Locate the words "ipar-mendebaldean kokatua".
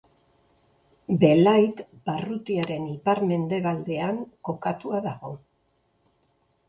2.95-5.03